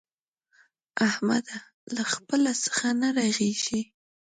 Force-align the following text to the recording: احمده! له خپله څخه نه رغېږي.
احمده! 1.07 1.57
له 1.95 2.03
خپله 2.13 2.51
څخه 2.63 2.87
نه 3.01 3.07
رغېږي. 3.17 3.81